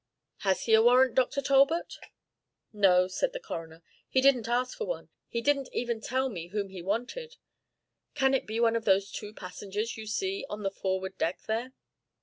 Has 0.37 0.63
he 0.63 0.73
a 0.73 0.81
warrant, 0.81 1.13
Dr. 1.13 1.43
Talbot?" 1.43 1.93
"No," 2.73 3.07
said 3.07 3.33
the 3.33 3.39
coroner, 3.39 3.83
"he 4.09 4.19
didn't 4.19 4.47
ask 4.47 4.75
for 4.75 4.87
one. 4.87 5.09
He 5.27 5.41
didn't 5.41 5.69
even 5.73 6.01
tell 6.01 6.27
me 6.27 6.47
whom 6.47 6.69
he 6.69 6.81
wanted. 6.81 7.35
Can 8.15 8.33
it 8.33 8.47
be 8.47 8.59
one 8.59 8.75
of 8.75 8.85
those 8.85 9.11
two 9.11 9.31
passengers 9.31 9.97
you 9.97 10.07
see 10.07 10.43
on 10.49 10.63
the 10.63 10.71
forward 10.71 11.19
deck, 11.19 11.41
there?" 11.45 11.73